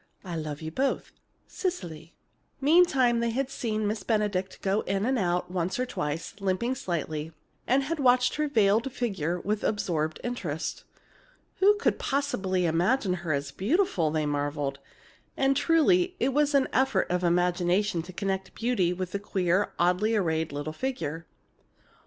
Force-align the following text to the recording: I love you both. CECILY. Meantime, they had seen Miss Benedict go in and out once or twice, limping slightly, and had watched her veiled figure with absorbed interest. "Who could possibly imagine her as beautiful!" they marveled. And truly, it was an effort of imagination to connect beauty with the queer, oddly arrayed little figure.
I 0.25 0.35
love 0.35 0.63
you 0.63 0.71
both. 0.71 1.11
CECILY. 1.45 2.15
Meantime, 2.59 3.19
they 3.19 3.29
had 3.29 3.51
seen 3.51 3.85
Miss 3.85 4.01
Benedict 4.01 4.59
go 4.63 4.81
in 4.87 5.05
and 5.05 5.19
out 5.19 5.51
once 5.51 5.77
or 5.77 5.85
twice, 5.85 6.33
limping 6.39 6.73
slightly, 6.73 7.33
and 7.67 7.83
had 7.83 7.99
watched 7.99 8.33
her 8.37 8.47
veiled 8.47 8.91
figure 8.91 9.39
with 9.39 9.63
absorbed 9.63 10.19
interest. 10.23 10.85
"Who 11.59 11.75
could 11.75 11.99
possibly 11.99 12.65
imagine 12.65 13.13
her 13.21 13.31
as 13.31 13.51
beautiful!" 13.51 14.09
they 14.09 14.25
marveled. 14.25 14.79
And 15.37 15.55
truly, 15.55 16.15
it 16.19 16.29
was 16.33 16.55
an 16.55 16.67
effort 16.73 17.05
of 17.11 17.23
imagination 17.23 18.01
to 18.01 18.11
connect 18.11 18.55
beauty 18.55 18.93
with 18.93 19.11
the 19.11 19.19
queer, 19.19 19.71
oddly 19.77 20.15
arrayed 20.15 20.51
little 20.51 20.73
figure. 20.73 21.27